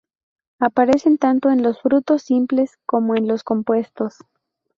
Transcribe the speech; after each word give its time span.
Aparecen 0.57 1.19
tanto 1.19 1.51
en 1.51 1.61
los 1.61 1.79
frutos 1.79 2.23
simples 2.23 2.79
como 2.87 3.13
en 3.15 3.27
los 3.27 3.43
compuestos. 3.43 4.15